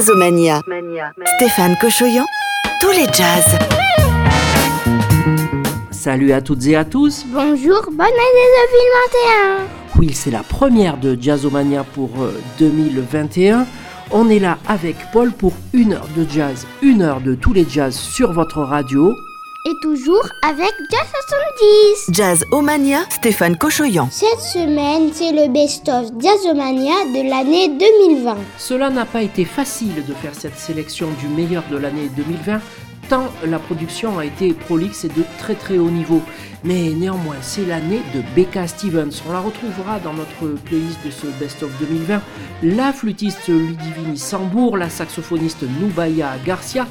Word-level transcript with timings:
Jazzomania. 0.00 0.62
Stéphane 1.36 1.76
Cochoyan, 1.78 2.24
tous 2.80 2.90
les 2.92 3.04
jazz. 3.12 3.58
Salut 5.90 6.32
à 6.32 6.40
toutes 6.40 6.64
et 6.66 6.74
à 6.74 6.86
tous. 6.86 7.26
Bonjour, 7.28 7.82
bonne 7.92 8.06
année 8.06 8.48
2021. 9.58 9.98
Oui, 9.98 10.14
c'est 10.14 10.30
la 10.30 10.42
première 10.42 10.96
de 10.96 11.18
Jazzomania 11.20 11.84
pour 11.84 12.08
2021. 12.58 13.66
On 14.10 14.30
est 14.30 14.38
là 14.38 14.56
avec 14.66 14.96
Paul 15.12 15.32
pour 15.32 15.52
une 15.74 15.92
heure 15.92 16.08
de 16.16 16.26
jazz, 16.26 16.66
une 16.80 17.02
heure 17.02 17.20
de 17.20 17.34
tous 17.34 17.52
les 17.52 17.68
jazz 17.68 17.94
sur 17.94 18.32
votre 18.32 18.62
radio. 18.62 19.14
Et 19.66 19.74
toujours 19.82 20.26
avec 20.42 20.72
Jazz 20.90 21.06
70. 22.06 22.16
Jazzomania, 22.16 23.00
Stéphane 23.10 23.58
Cochoyan. 23.58 24.08
Cette 24.10 24.40
semaine, 24.40 25.10
c'est 25.12 25.32
le 25.32 25.52
best-of 25.52 26.06
Jazzomania 26.18 27.04
de 27.14 27.28
l'année 27.28 27.68
2020. 27.68 28.38
Cela 28.56 28.88
n'a 28.88 29.04
pas 29.04 29.20
été 29.20 29.44
facile 29.44 30.06
de 30.06 30.14
faire 30.14 30.34
cette 30.34 30.58
sélection 30.58 31.08
du 31.20 31.28
meilleur 31.28 31.62
de 31.70 31.76
l'année 31.76 32.08
2020 32.16 32.58
tant 33.10 33.32
la 33.44 33.58
production 33.58 34.20
a 34.20 34.24
été 34.24 34.54
prolixe 34.54 35.04
et 35.04 35.08
de 35.08 35.24
très 35.38 35.56
très 35.56 35.78
haut 35.78 35.90
niveau. 35.90 36.22
Mais 36.62 36.90
néanmoins, 36.90 37.36
c'est 37.42 37.66
l'année 37.66 38.02
de 38.14 38.22
Becca 38.36 38.68
Stevens. 38.68 39.20
On 39.28 39.32
la 39.32 39.40
retrouvera 39.40 39.98
dans 39.98 40.12
notre 40.12 40.46
playlist 40.64 41.04
de 41.04 41.10
ce 41.10 41.26
Best 41.40 41.64
of 41.64 41.70
2020. 41.80 42.22
La 42.62 42.92
flûtiste 42.92 43.48
Ludivine 43.48 44.16
Sambour, 44.16 44.76
la 44.76 44.88
saxophoniste 44.88 45.64
Nubaya 45.80 46.36
Garcia, 46.46 46.86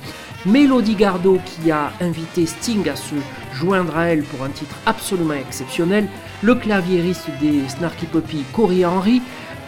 Mélodie 0.46 0.96
Gardot 0.96 1.40
qui 1.46 1.70
a 1.70 1.92
invité 2.00 2.46
Sting 2.46 2.88
à 2.88 2.96
se 2.96 3.16
joindre 3.54 3.98
à 3.98 4.06
elle 4.06 4.24
pour 4.24 4.44
un 4.44 4.50
titre 4.50 4.76
absolument 4.86 5.34
exceptionnel, 5.34 6.08
le 6.42 6.56
claviériste 6.56 7.28
des 7.42 7.68
Snarky 7.68 8.06
Puppy 8.06 8.46
Corey 8.54 8.86
Henry, 8.86 9.22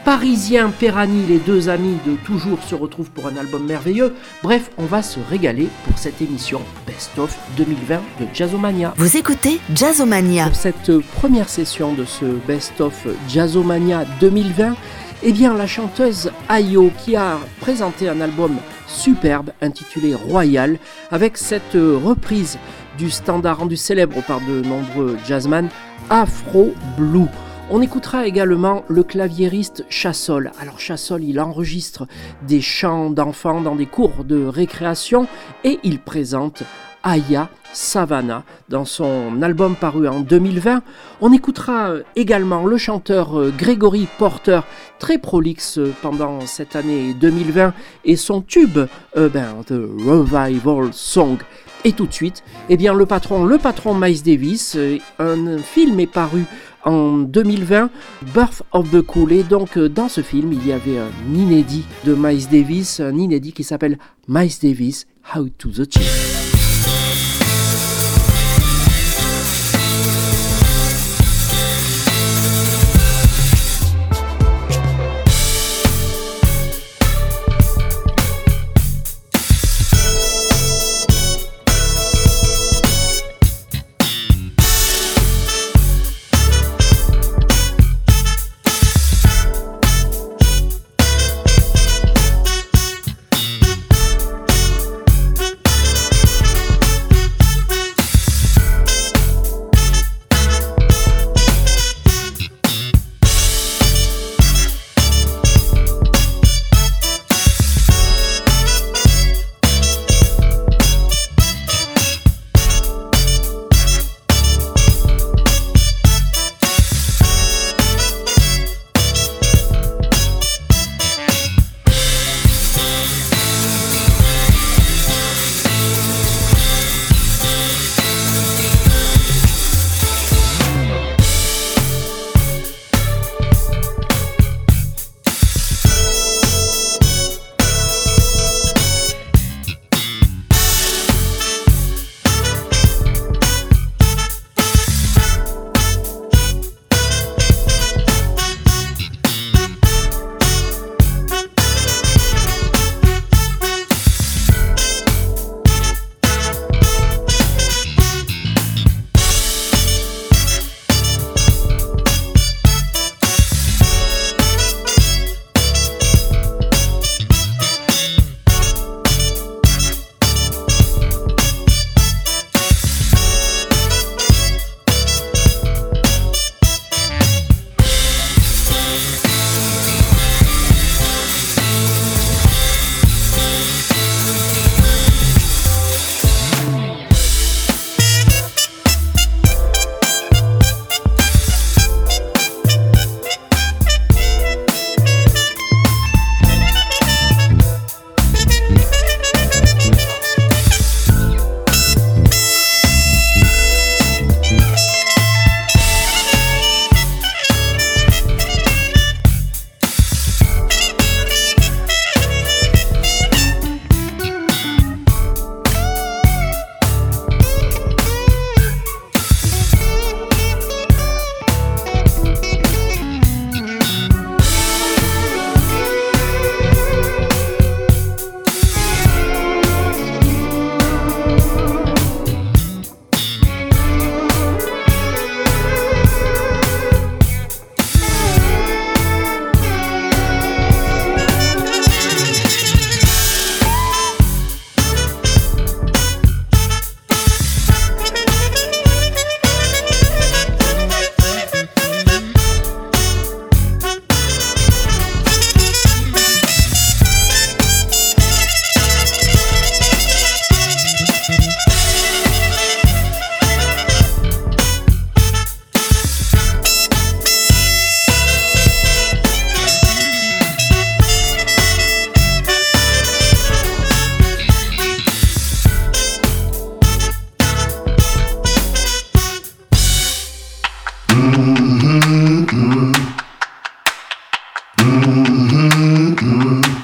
Parisien, 0.05 0.71
Perani, 0.71 1.25
les 1.27 1.37
deux 1.37 1.69
amis 1.69 1.97
de 2.07 2.15
toujours 2.25 2.63
se 2.63 2.73
retrouvent 2.73 3.11
pour 3.11 3.27
un 3.27 3.37
album 3.37 3.65
merveilleux. 3.67 4.15
Bref, 4.41 4.71
on 4.77 4.85
va 4.85 5.03
se 5.03 5.19
régaler 5.29 5.67
pour 5.85 5.97
cette 5.97 6.21
émission 6.21 6.61
Best 6.87 7.19
of 7.19 7.37
2020 7.57 7.95
de 8.19 8.27
Jazzomania. 8.33 8.93
Vous 8.97 9.17
écoutez 9.17 9.59
Jazzomania. 9.75 10.47
Pour 10.47 10.55
cette 10.55 10.99
première 11.15 11.49
session 11.49 11.93
de 11.93 12.05
ce 12.05 12.25
Best 12.47 12.81
of 12.81 13.05
Jazzomania 13.27 14.05
2020, 14.19 14.75
eh 15.23 15.31
bien 15.33 15.53
la 15.53 15.67
chanteuse 15.67 16.31
Ayo 16.49 16.91
qui 16.97 17.15
a 17.15 17.37
présenté 17.59 18.09
un 18.09 18.21
album 18.21 18.57
superbe 18.87 19.51
intitulé 19.61 20.15
Royal 20.15 20.77
avec 21.11 21.37
cette 21.37 21.73
reprise 21.73 22.57
du 22.97 23.11
standard 23.11 23.59
rendu 23.59 23.77
célèbre 23.77 24.23
par 24.23 24.39
de 24.41 24.61
nombreux 24.61 25.17
jazzman 25.27 25.69
Afro 26.09 26.73
Blue. 26.97 27.27
On 27.69 27.81
écoutera 27.81 28.25
également 28.25 28.83
le 28.89 29.03
claviériste 29.03 29.85
Chassol. 29.89 30.51
Alors 30.59 30.79
Chassol, 30.79 31.23
il 31.23 31.39
enregistre 31.39 32.07
des 32.47 32.61
chants 32.61 33.11
d'enfants 33.11 33.61
dans 33.61 33.75
des 33.75 33.85
cours 33.85 34.23
de 34.23 34.43
récréation 34.43 35.27
et 35.63 35.79
il 35.83 35.99
présente 35.99 36.63
Aya 37.03 37.49
Savannah 37.73 38.43
dans 38.69 38.85
son 38.85 39.41
album 39.41 39.75
paru 39.75 40.07
en 40.07 40.19
2020. 40.19 40.81
On 41.21 41.31
écoutera 41.31 41.93
également 42.15 42.65
le 42.65 42.77
chanteur 42.77 43.51
Gregory 43.57 44.07
Porter, 44.17 44.61
très 44.99 45.17
prolixe 45.17 45.79
pendant 46.01 46.41
cette 46.41 46.75
année 46.75 47.13
2020, 47.13 47.73
et 48.05 48.15
son 48.15 48.41
tube, 48.41 48.79
euh, 49.17 49.29
ben, 49.29 49.63
The 49.65 49.71
Revival 49.71 50.89
Song. 50.91 51.37
Et 51.83 51.93
tout 51.93 52.05
de 52.05 52.13
suite, 52.13 52.43
eh 52.69 52.77
bien, 52.77 52.93
le 52.93 53.05
patron, 53.05 53.45
le 53.45 53.57
patron 53.57 53.95
Miles 53.95 54.21
Davis, 54.21 54.77
un 55.17 55.57
film 55.57 55.99
est 55.99 56.07
paru 56.07 56.45
en 56.85 57.17
2020, 57.17 57.89
Birth 58.33 58.63
of 58.71 58.91
the 58.91 59.01
Cool. 59.01 59.31
Et 59.31 59.43
donc, 59.43 59.79
dans 59.79 60.09
ce 60.09 60.21
film, 60.21 60.53
il 60.53 60.65
y 60.67 60.71
avait 60.71 60.99
un 60.99 61.33
inédit 61.33 61.85
de 62.05 62.13
Miles 62.13 62.47
Davis, 62.49 62.99
un 62.99 63.17
inédit 63.17 63.53
qui 63.53 63.63
s'appelle 63.63 63.97
Miles 64.27 64.59
Davis, 64.61 65.07
How 65.35 65.49
to 65.57 65.69
the 65.69 65.91
Chief. 65.91 66.50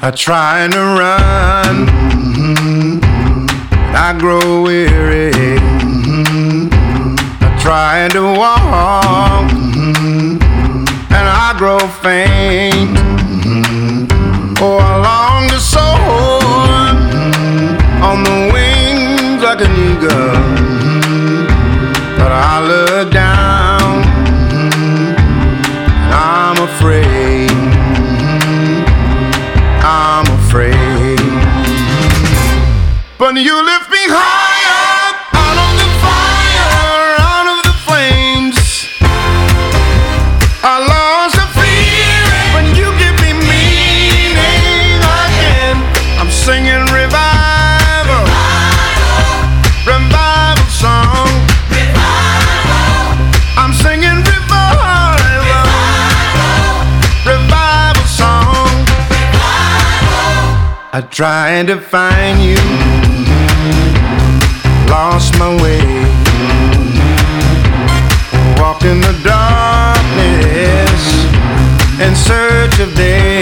I 0.07 0.12
try 0.12 0.69
to 0.69 0.80
run. 0.80 1.86
Mm-hmm. 2.31 3.00
I 3.94 4.15
grow 4.18 4.63
weary. 4.63 5.33
Mm-hmm. 5.83 6.69
I 7.44 7.59
try 7.59 8.07
to 8.13 8.21
walk. 8.21 9.51
Mm-hmm. 9.51 10.38
And 11.12 11.27
I 11.44 11.54
grow 11.57 11.80
faint. 11.80 12.98
Mm-hmm. 13.44 14.63
Oh, 14.63 14.77
I 14.77 14.95
long 15.09 15.50
to 15.50 15.59
soar 15.59 16.39
on 18.07 18.24
the 18.24 18.50
wings 18.53 19.44
like 19.44 19.60
an 19.60 19.74
eagle. 19.92 20.39
But 22.18 22.31
I 22.31 22.63
look 22.65 23.12
down. 23.12 23.37
trying 61.18 61.66
to 61.66 61.81
find 61.81 62.40
you. 62.40 62.56
Lost 64.88 65.34
my 65.40 65.50
way, 65.64 65.81
walk 68.62 68.84
in 68.84 69.02
the 69.02 69.19
darkness 69.25 71.02
in 72.00 72.16
search 72.16 72.80
of 72.80 72.94
day. 72.94 73.37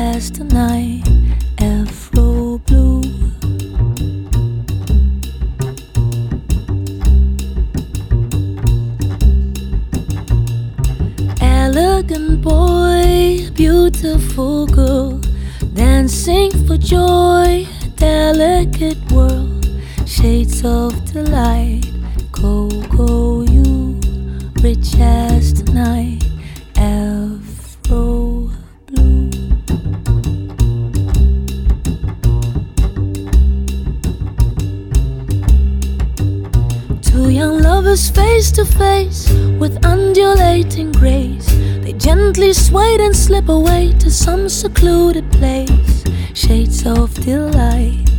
last 0.00 0.40
night, 0.40 1.02
Afro 1.58 2.58
Blue. 2.66 3.02
Elegant 11.42 12.40
boy, 12.40 13.50
beautiful 13.62 14.66
girl, 14.66 15.20
dancing 15.74 16.50
for 16.66 16.78
joy, 16.78 17.66
delicate 17.96 19.00
world, 19.12 19.66
shades 20.06 20.64
of 20.64 20.90
delight. 21.12 21.69
some 44.20 44.50
secluded 44.50 45.32
place, 45.32 46.04
shades 46.34 46.86
of 46.86 47.14
delight. 47.24 48.09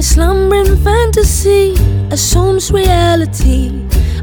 My 0.00 0.04
slumbering 0.04 0.82
fantasy 0.82 1.74
assumes 2.10 2.72
reality 2.72 3.68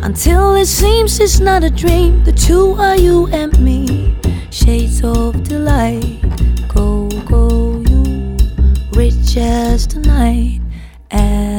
until 0.01 0.55
it 0.55 0.65
seems 0.65 1.19
it's 1.19 1.39
not 1.39 1.63
a 1.63 1.69
dream. 1.69 2.23
The 2.23 2.31
two 2.31 2.71
are 2.79 2.97
you 2.97 3.27
and 3.27 3.53
me, 3.59 4.15
shades 4.49 5.03
of 5.03 5.43
delight. 5.43 6.19
Go, 6.67 7.07
go, 7.29 7.83
you, 7.87 8.37
rich 8.93 9.37
as 9.37 9.85
the 9.87 9.99
night, 9.99 10.61
Afro 11.11 11.56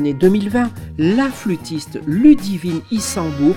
cette 0.00 0.06
année 0.06 0.14
2020, 0.14 0.70
la 0.98 1.28
flûtiste 1.28 2.00
Ludivine 2.06 2.80
Issambourg 2.90 3.56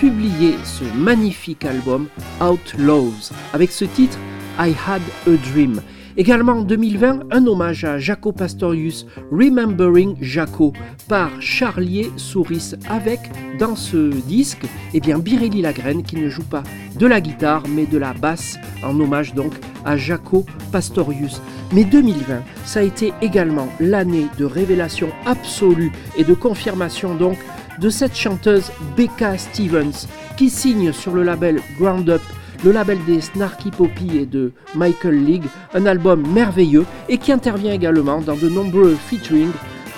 publiait 0.00 0.56
ce 0.64 0.82
magnifique 0.96 1.64
album 1.64 2.08
Outlaws 2.40 3.30
avec 3.52 3.70
ce 3.70 3.84
titre 3.84 4.18
I 4.58 4.74
Had 4.86 5.02
a 5.28 5.36
Dream. 5.52 5.80
Également 6.16 6.52
en 6.52 6.62
2020, 6.62 7.32
un 7.32 7.46
hommage 7.46 7.84
à 7.84 7.98
Jaco 7.98 8.30
Pastorius, 8.30 9.04
Remembering 9.32 10.16
Jaco, 10.20 10.72
par 11.08 11.30
Charlier 11.42 12.12
Souris, 12.16 12.74
avec 12.88 13.18
dans 13.58 13.74
ce 13.74 14.12
disque, 14.28 14.64
eh 14.92 15.00
bien 15.00 15.18
Birelli 15.18 15.60
Lagraine 15.60 16.04
qui 16.04 16.16
ne 16.16 16.28
joue 16.28 16.44
pas 16.44 16.62
de 16.96 17.06
la 17.08 17.20
guitare 17.20 17.64
mais 17.68 17.86
de 17.86 17.98
la 17.98 18.12
basse, 18.12 18.58
en 18.84 18.98
hommage 19.00 19.34
donc 19.34 19.54
à 19.84 19.96
Jaco 19.96 20.46
Pastorius. 20.70 21.42
Mais 21.72 21.82
2020, 21.82 22.42
ça 22.64 22.78
a 22.78 22.84
été 22.84 23.12
également 23.20 23.66
l'année 23.80 24.28
de 24.38 24.44
révélation 24.44 25.08
absolue 25.26 25.90
et 26.16 26.22
de 26.22 26.34
confirmation 26.34 27.16
donc 27.16 27.38
de 27.80 27.88
cette 27.90 28.14
chanteuse 28.14 28.70
Becca 28.96 29.36
Stevens 29.36 30.06
qui 30.36 30.48
signe 30.48 30.92
sur 30.92 31.12
le 31.12 31.24
label 31.24 31.60
Ground 31.76 32.08
Up 32.08 32.22
le 32.62 32.72
label 32.72 32.98
des 33.04 33.20
Snarky 33.20 33.70
Poppy 33.70 34.18
et 34.18 34.26
de 34.26 34.52
Michael 34.74 35.24
League, 35.24 35.46
un 35.72 35.86
album 35.86 36.26
merveilleux 36.32 36.84
et 37.08 37.18
qui 37.18 37.32
intervient 37.32 37.72
également 37.72 38.20
dans 38.20 38.36
de 38.36 38.48
nombreux 38.48 38.94
featuring, 38.94 39.50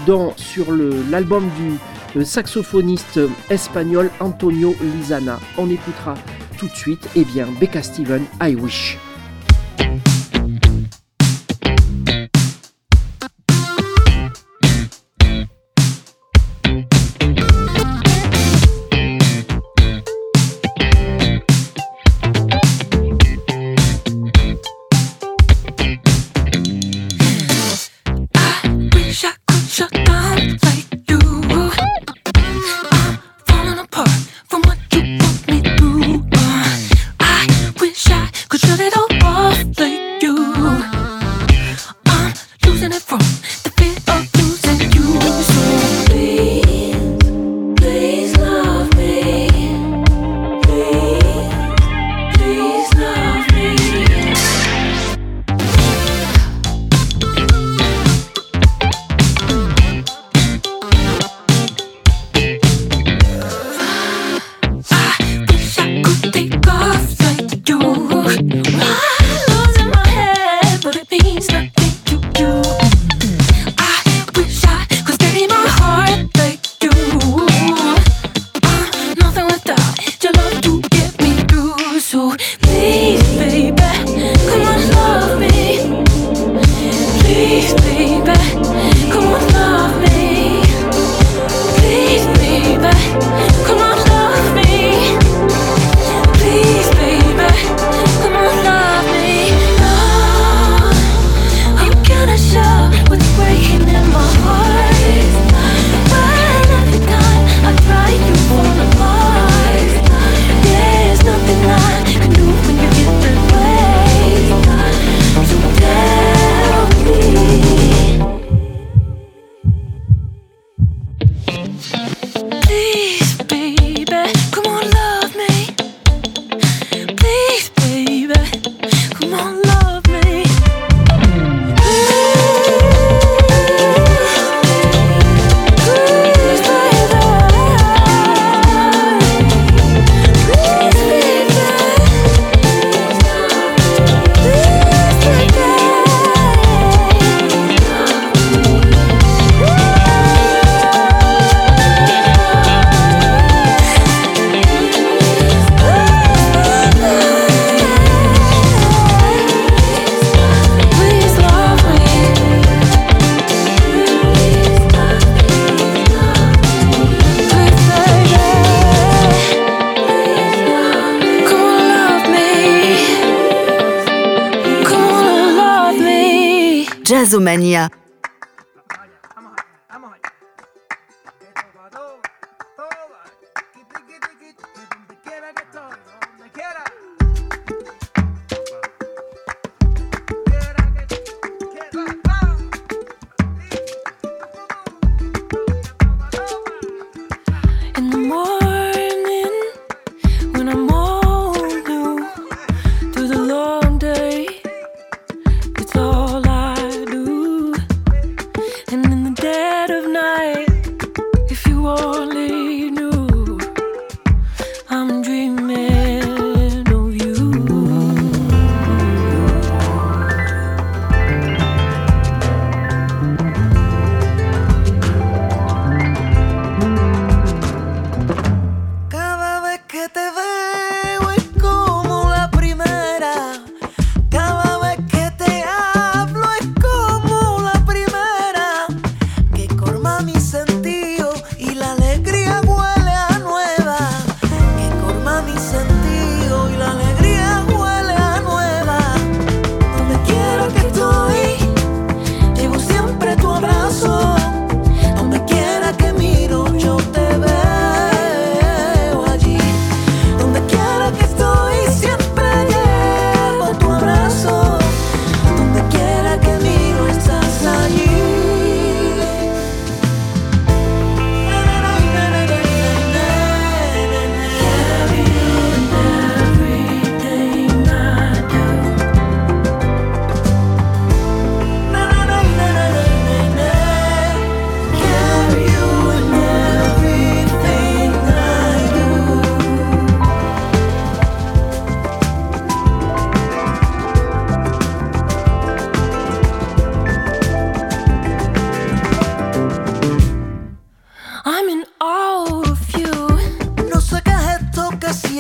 dont 0.07 0.33
sur 0.37 0.67
l'album 1.11 1.49
du 1.59 2.25
saxophoniste 2.25 3.21
espagnol 3.51 4.11
Antonio 4.21 4.75
Lizana. 4.81 5.39
On 5.59 5.69
écoutera 5.69 6.15
tout 6.59 6.69
de 6.69 6.75
suite, 6.75 7.09
eh 7.15 7.25
bien, 7.25 7.47
Becca 7.61 7.83
Steven, 7.83 8.23
I 8.41 8.55
Wish. 8.55 8.99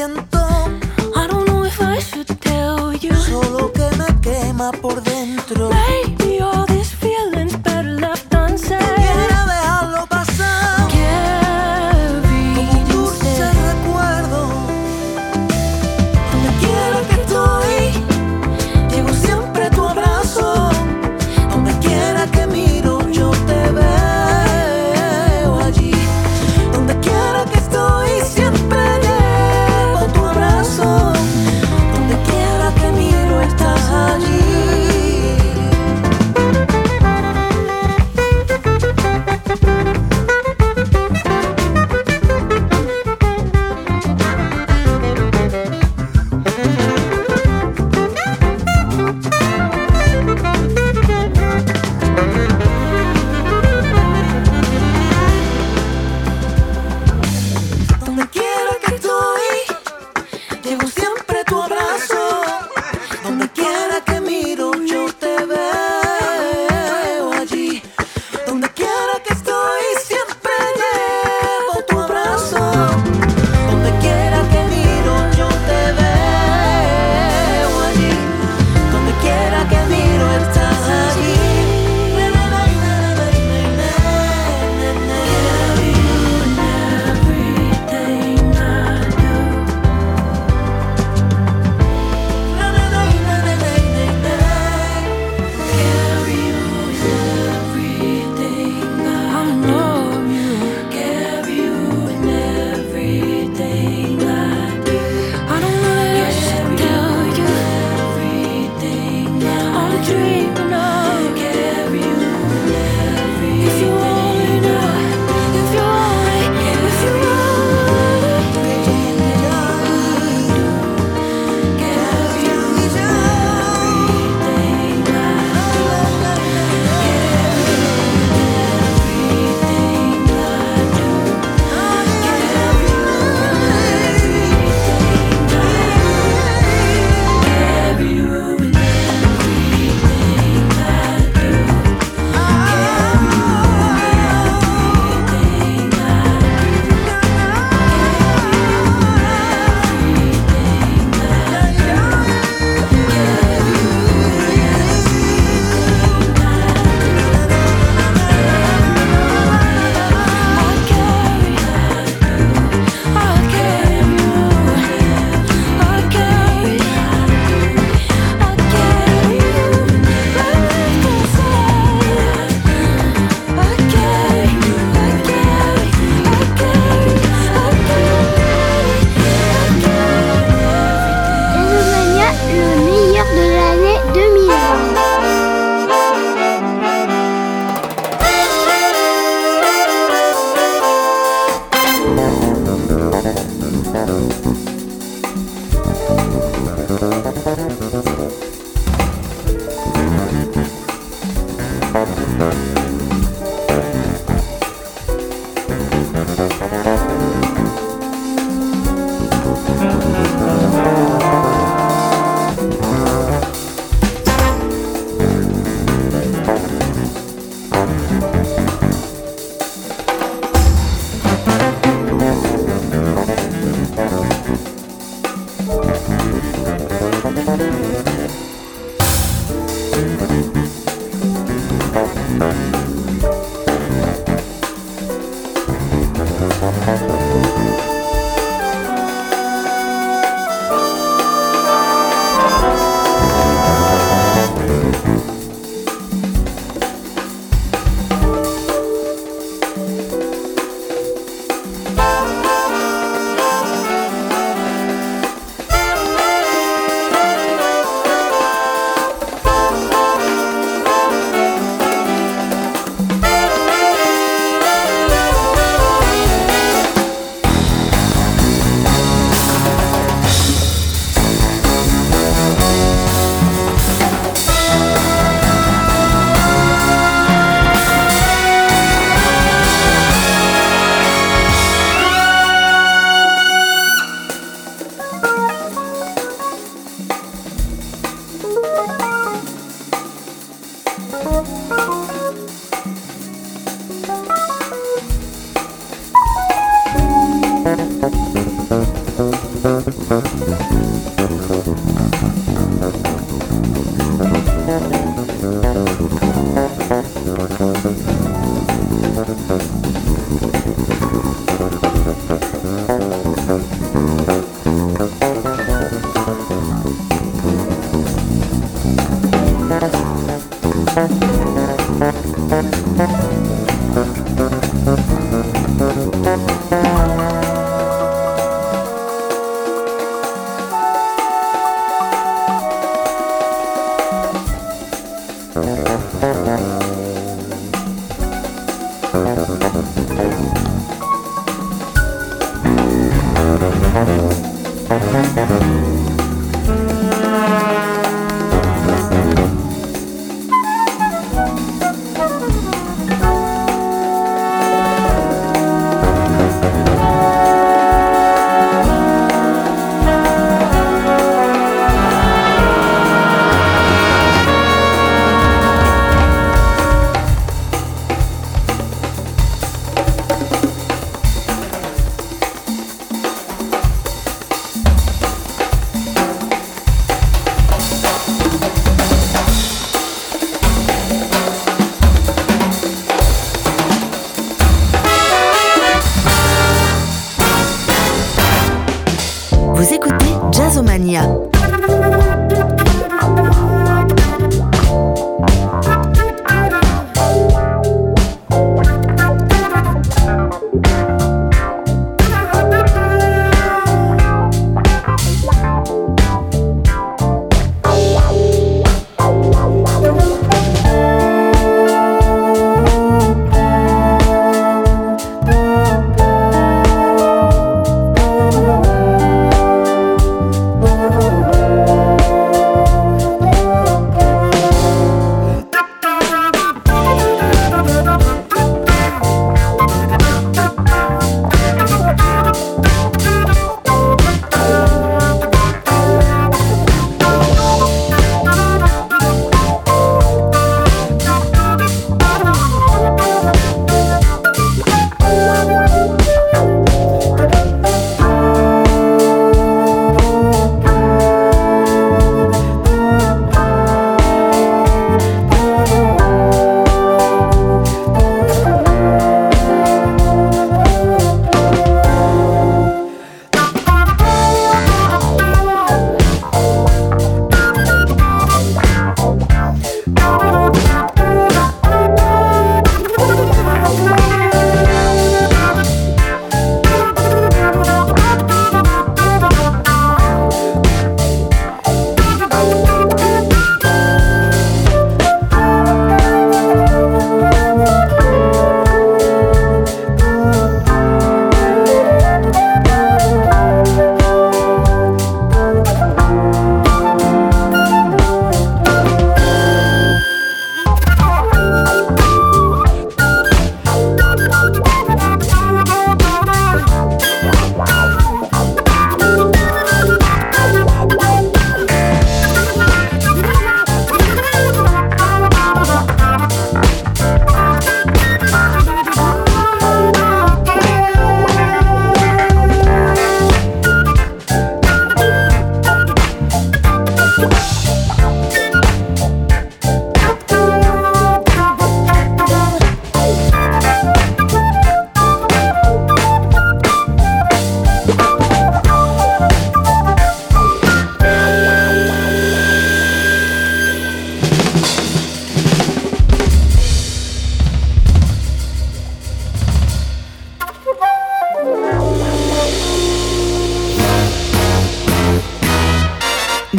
siento 0.07 0.45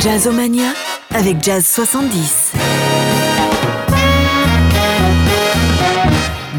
Jazzomania 0.10 0.72
avec 1.14 1.44
Jazz 1.44 1.66
70. 1.66 2.54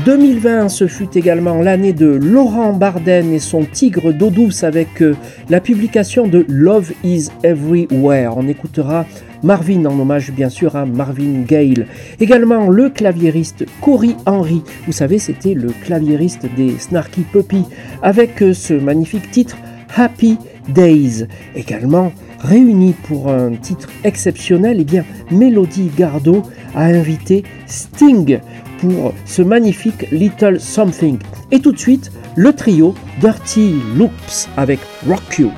2020, 0.05 0.69
ce 0.69 0.87
fut 0.87 1.09
également 1.17 1.63
l'année 1.63 1.95
de 1.95 2.09
Laurent 2.09 2.75
Barden 2.75 3.33
et 3.33 3.39
son 3.39 3.65
Tigre 3.65 4.13
d'eau 4.13 4.29
douce 4.29 4.65
avec 4.65 5.01
euh, 5.01 5.17
la 5.49 5.63
publication 5.63 6.27
de 6.27 6.45
Love 6.47 6.93
is 7.03 7.29
Everywhere. 7.43 8.37
On 8.37 8.47
écoutera 8.49 9.07
Marvin 9.43 9.87
en 9.87 9.99
hommage 9.99 10.31
bien 10.31 10.51
sûr 10.51 10.77
à 10.77 10.85
Marvin 10.85 11.45
Gaye. 11.47 11.87
Également 12.21 12.69
le 12.69 12.91
claviériste 12.91 13.65
Cory 13.81 14.15
Henry. 14.27 14.63
Vous 14.85 14.93
savez, 14.93 15.19
c'était 15.19 15.55
le 15.55 15.69
claviériste 15.87 16.45
des 16.55 16.79
Snarky 16.79 17.23
Puppy 17.23 17.65
avec 18.03 18.43
euh, 18.43 18.53
ce 18.53 18.75
magnifique 18.75 19.31
titre 19.31 19.57
Happy 19.97 20.37
Days. 20.69 21.27
Également 21.57 22.13
Réunis 22.41 22.95
pour 23.07 23.31
un 23.31 23.53
titre 23.53 23.89
exceptionnel, 24.05 24.79
eh 24.81 24.85
bien 24.85 25.05
Melody 25.31 25.91
Gardot 25.97 26.43
a 26.75 26.85
invité 26.85 27.45
Sting 27.67 28.39
pour 28.81 29.13
ce 29.25 29.43
magnifique 29.43 30.11
Little 30.13 30.61
Something. 30.61 31.19
Et 31.51 31.61
tout 31.61 31.73
de 31.73 31.79
suite, 31.79 32.13
le 32.37 32.53
trio 32.53 32.95
Dirty 33.21 33.75
Loops 33.97 34.49
avec 34.57 34.79
Rock 35.07 35.39
You. 35.39 35.51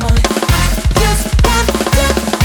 my 0.00 0.16
just 1.00 1.26
want 1.44 2.30
to 2.30 2.35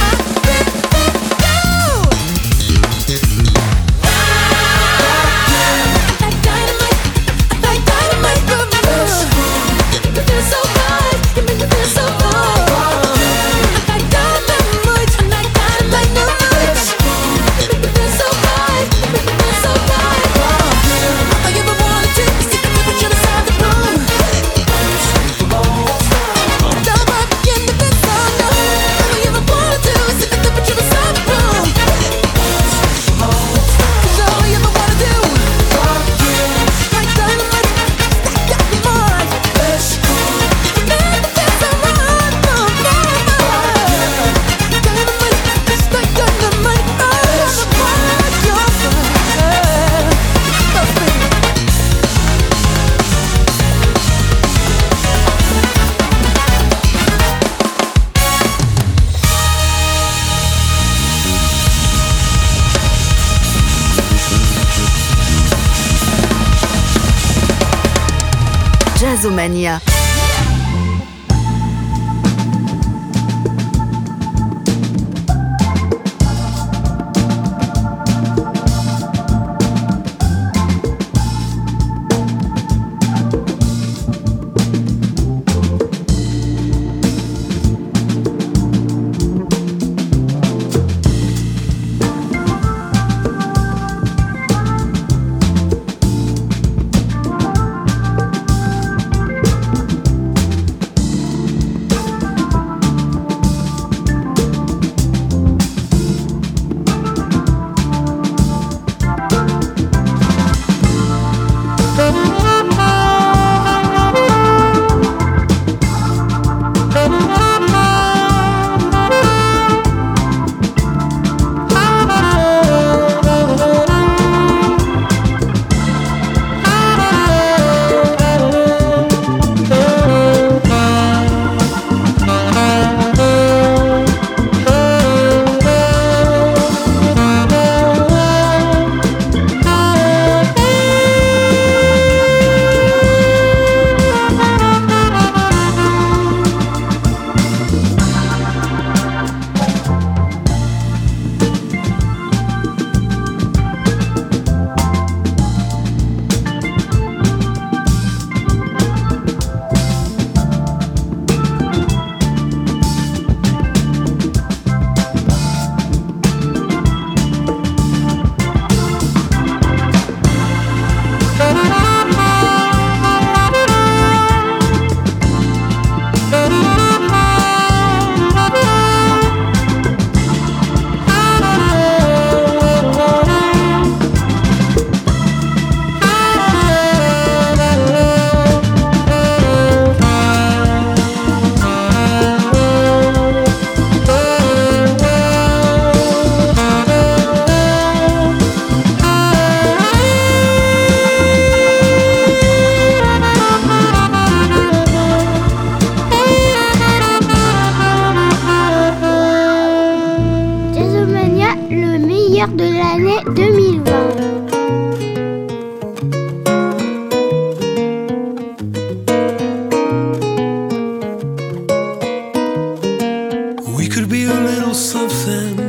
We 223.81 223.89
could 223.89 224.09
be 224.09 224.25
a 224.25 224.33
little 224.33 224.75
something. 224.75 225.59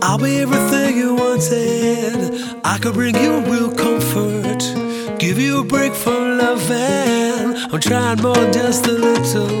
I'll 0.00 0.16
be 0.16 0.38
everything 0.38 0.96
you 0.96 1.14
wanted. 1.14 2.42
I 2.64 2.78
could 2.78 2.94
bring 2.94 3.14
you 3.16 3.40
real 3.40 3.70
comfort. 3.70 4.62
Give 5.18 5.38
you 5.38 5.60
a 5.60 5.62
break 5.62 5.92
from 5.92 6.38
loving. 6.38 7.54
I'm 7.70 7.80
trying 7.80 8.22
more, 8.22 8.50
just 8.50 8.86
a 8.86 8.92
little. 8.92 9.60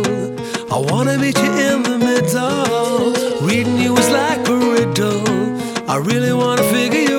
I 0.72 0.78
wanna 0.90 1.18
meet 1.18 1.36
you 1.36 1.52
in 1.68 1.82
the 1.82 1.98
middle. 1.98 3.12
Reading 3.46 3.76
you 3.76 3.94
is 3.98 4.08
like 4.08 4.48
a 4.48 4.56
riddle. 4.56 5.28
I 5.86 5.98
really 5.98 6.32
wanna 6.32 6.64
figure 6.72 7.04
you 7.12 7.13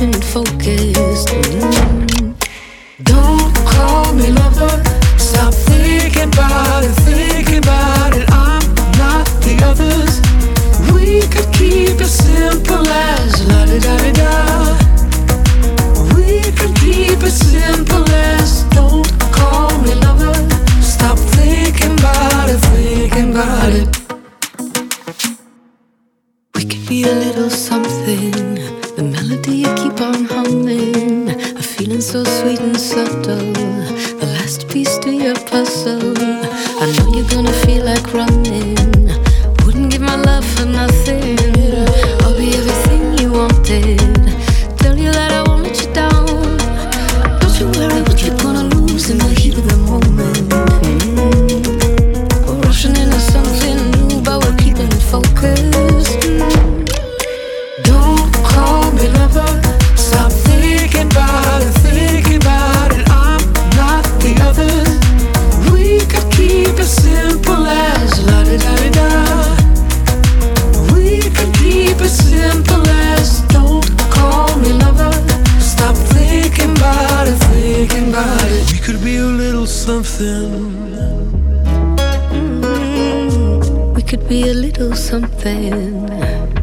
and 0.00 0.24
focused. 0.24 1.28
Mm-hmm. 1.28 1.77
could 84.08 84.26
be 84.26 84.48
a 84.48 84.54
little 84.54 84.96
something. 84.96 86.57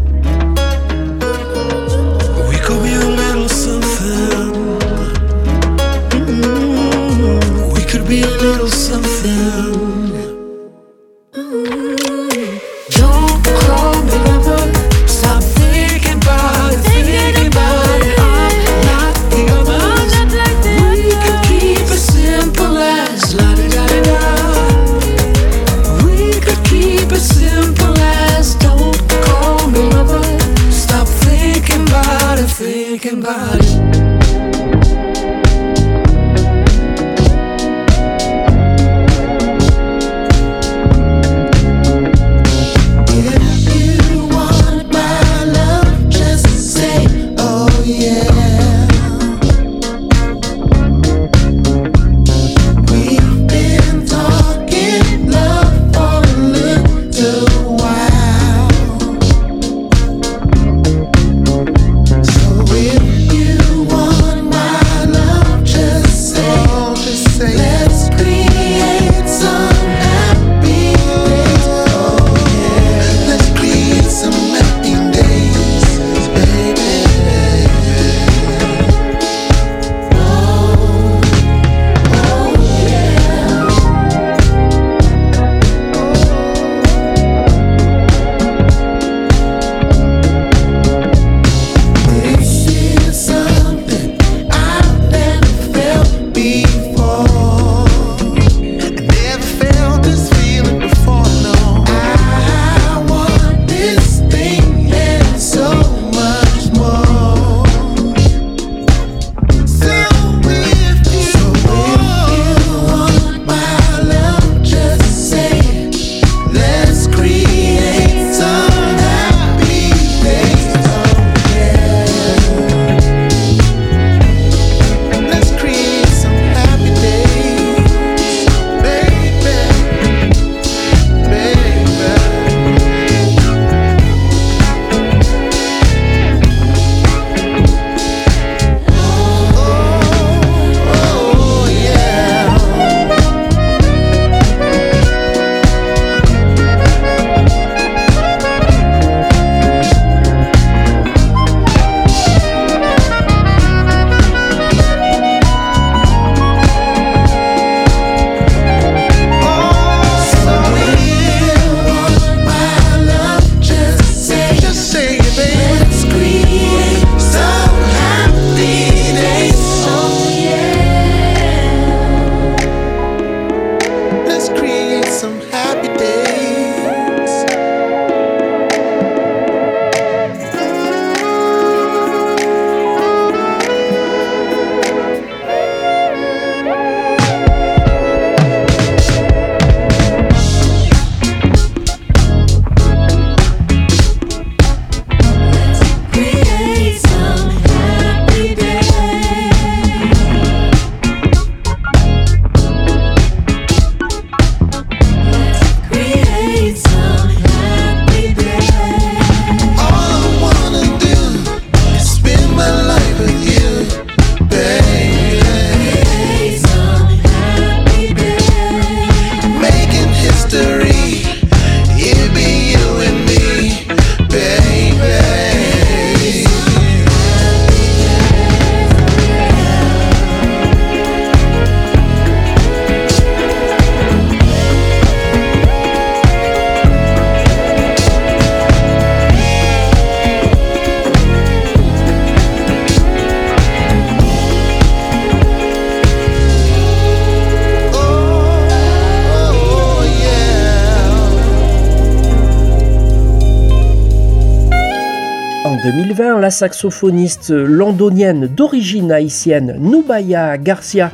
La 256.38 256.52
saxophoniste 256.52 257.50
londonienne 257.52 258.48
d'origine 258.48 259.12
haïtienne 259.12 259.76
Nubaya 259.80 260.58
Garcia 260.58 261.12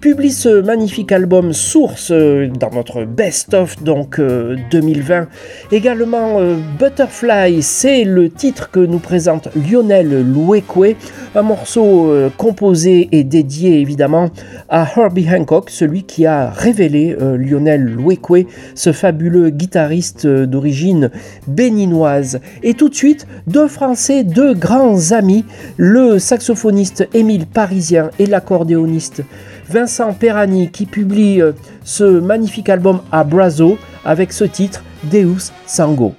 publie 0.00 0.30
ce 0.30 0.60
magnifique 0.62 1.10
album 1.10 1.52
Source 1.52 2.12
euh, 2.12 2.46
dans 2.48 2.70
notre 2.70 3.04
best-of 3.04 3.82
donc 3.82 4.20
2020. 4.70 5.14
Euh, 5.14 5.24
Également 5.72 6.38
euh, 6.38 6.56
Butterfly, 6.78 7.62
c'est 7.62 8.04
le 8.04 8.30
titre 8.30 8.70
que 8.70 8.78
nous 8.78 9.00
présente 9.00 9.48
Lionel 9.56 10.24
Louekwe, 10.32 10.94
un 11.34 11.42
morceau 11.42 12.12
composé 12.36 13.08
et 13.12 13.24
dédié 13.24 13.80
évidemment 13.80 14.30
à 14.68 14.86
Herbie 14.96 15.26
Hancock, 15.28 15.70
celui 15.70 16.04
qui 16.04 16.26
a 16.26 16.50
révélé 16.50 17.16
Lionel 17.36 17.84
Louekwe, 17.84 18.46
ce 18.74 18.92
fabuleux 18.92 19.50
guitariste 19.50 20.26
d'origine 20.26 21.10
béninoise. 21.46 22.40
Et 22.62 22.74
tout 22.74 22.88
de 22.88 22.94
suite, 22.94 23.26
deux 23.46 23.68
Français, 23.68 24.24
deux 24.24 24.54
grands 24.54 25.12
amis, 25.12 25.44
le 25.76 26.18
saxophoniste 26.18 27.08
Émile 27.14 27.46
Parisien 27.46 28.10
et 28.18 28.26
l'accordéoniste 28.26 29.22
Vincent 29.68 30.12
Perani 30.14 30.70
qui 30.70 30.86
publie 30.86 31.40
euh, 31.40 31.52
ce 31.84 32.04
magnifique 32.04 32.68
album 32.68 33.00
à 33.12 33.24
Brazo 33.24 33.78
avec 34.04 34.32
ce 34.32 34.44
titre 34.44 34.82
Deus 35.04 35.52
Sango. 35.66 36.14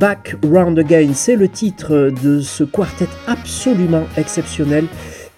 Back 0.00 0.34
Round 0.42 0.78
Again, 0.78 1.10
c'est 1.12 1.36
le 1.36 1.46
titre 1.46 2.10
de 2.22 2.40
ce 2.40 2.64
quartet 2.64 3.06
absolument 3.26 4.04
exceptionnel 4.16 4.86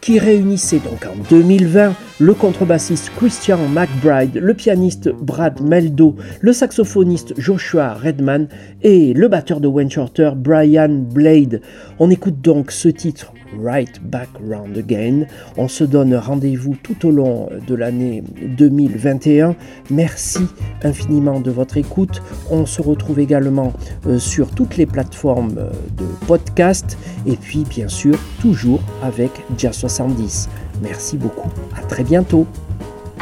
qui 0.01 0.21
réunissait 0.21 0.79
donc 0.79 1.05
en 1.05 1.17
2020 1.29 1.93
le 2.23 2.35
contrebassiste 2.35 3.11
Christian 3.17 3.59
McBride, 3.69 4.37
le 4.37 4.55
pianiste 4.55 5.09
Brad 5.09 5.61
Meldo, 5.61 6.15
le 6.41 6.53
saxophoniste 6.53 7.35
Joshua 7.37 7.95
Redman 7.95 8.47
et 8.83 9.13
le 9.13 9.27
batteur 9.27 9.59
de 9.59 9.67
Wayne 9.67 9.89
Brian 10.37 10.89
Blade. 11.13 11.61
On 11.99 12.11
écoute 12.11 12.41
donc 12.41 12.71
ce 12.71 12.89
titre 12.89 13.33
Right 13.61 14.01
Back 14.05 14.29
Round 14.41 14.79
Again. 14.79 15.27
On 15.57 15.67
se 15.67 15.83
donne 15.83 16.15
rendez-vous 16.15 16.77
tout 16.81 17.09
au 17.09 17.11
long 17.11 17.49
de 17.67 17.75
l'année 17.75 18.23
2021. 18.57 19.57
Merci 19.91 20.47
infiniment 20.85 21.41
de 21.41 21.51
votre 21.51 21.77
écoute. 21.77 22.23
On 22.53 22.67
se 22.67 22.81
retrouve 22.83 23.19
également 23.19 23.73
euh, 24.07 24.21
sur 24.21 24.49
toutes 24.51 24.77
les 24.77 24.87
plateformes 24.87 25.59
euh, 25.59 25.71
de 25.99 26.07
podcast 26.29 26.97
et 27.27 27.35
puis 27.35 27.65
bien 27.69 27.89
sûr 27.89 28.17
toujours 28.41 28.81
avec 29.03 29.33
Jazz 29.59 29.75
70. 29.75 30.49
Merci 30.83 31.17
beaucoup. 31.17 31.49
À 31.77 31.83
très 31.83 32.03
bientôt. 32.03 32.47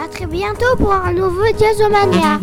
À 0.03 0.09
très 0.09 0.27
bientôt 0.27 0.77
pour 0.79 0.93
un 0.93 1.13
nouveau 1.13 1.45
Jazzomania. 1.59 2.41